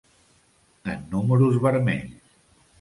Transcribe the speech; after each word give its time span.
En 0.95 1.05
números 1.13 1.61
vermells. 1.67 2.21